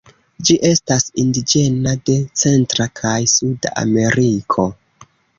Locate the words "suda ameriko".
3.33-4.65